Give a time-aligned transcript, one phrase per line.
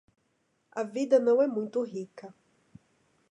[0.71, 2.33] A vida não é muito rica